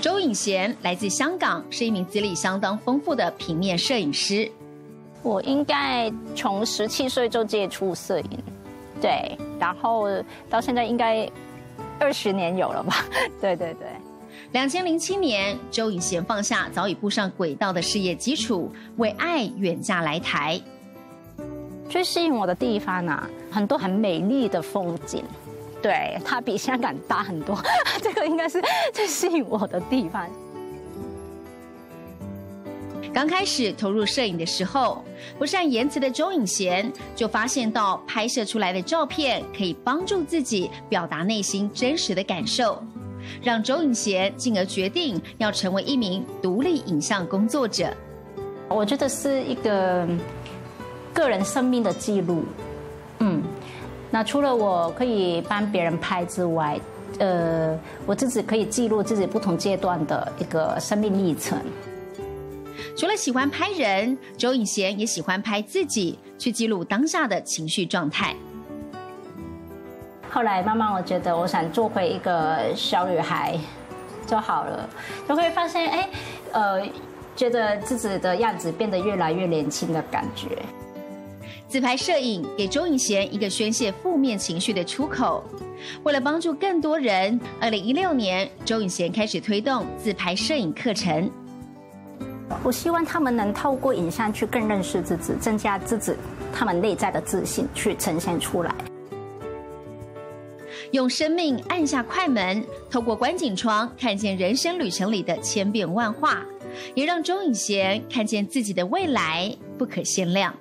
[0.00, 4.50] 周颖贤来自香港，是一名资历相当丰富的平面摄影师。
[5.22, 8.38] 我应该从十七岁就接触摄影，
[9.00, 10.06] 对，然后
[10.48, 11.28] 到现在应该
[11.98, 13.04] 二十年有了吧？
[13.40, 13.88] 对对对。
[14.52, 20.60] 两千零七年，周颖贤放下早已步上轨道的事业基础，为爱远嫁来台。
[21.88, 25.24] 最吸引我的地方呢、啊，很多很美丽的风景。
[25.82, 27.56] 对，它比香港大很多，
[28.02, 28.62] 这个应该是
[28.92, 30.28] 最吸引我的地方。
[33.14, 35.02] 刚开始投入摄影的时候，
[35.38, 42.82] 不善言辞的周颖贤就发现到拍摄出来的照片可以帮助自己表达内心真实的感受，
[43.42, 47.90] 让周颖贤进而决定要成为一名独立影像工作者。
[48.68, 50.06] 我觉得是一个
[51.14, 52.44] 个人生命的记录。
[54.16, 56.80] 嗯，那除了我可以帮别人拍之外，
[57.18, 61.58] 呃，我自己可以记录自己不同阶段的一个生命历程。
[62.96, 68.34] 除了喜欢拍人，周颖贤也喜欢拍自己，去记录当下的情绪状态。
[70.30, 73.58] 后来慢慢，我觉得我想做回一个小女孩
[74.26, 74.88] 就好了，
[75.28, 76.08] 就会发现，哎，
[76.52, 76.82] 呃，
[77.34, 80.48] 觉得自己的样子变得越来越年轻的感觉。
[81.68, 85.44] 自拍摄影给周颖贤一个宣泄负面情绪的出口。
[86.02, 91.30] 为了帮助更多人，二零一六年，周颖贤开始推动自拍摄影课程。
[92.62, 96.12] 我希望他们能透过影像去更认识自己，增加自己
[96.52, 98.74] 他们内在的自信，去呈现出来。
[100.92, 106.44] 用生命按下快门，透过观景窗看见人生旅程里的千变万化，
[106.94, 110.54] 也让周颖贤看见自己的未来不可限量。